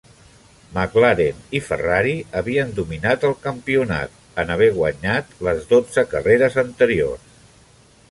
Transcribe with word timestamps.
McLaren 0.77 1.43
i 1.59 1.61
Ferrari 1.65 2.15
havien 2.41 2.73
dominat 2.81 3.27
el 3.31 3.37
campionat, 3.45 4.19
en 4.45 4.57
haver 4.57 4.73
guanyat 4.81 5.41
les 5.49 5.65
dotze 5.77 6.09
carreres 6.17 6.63
anteriors. 6.69 7.35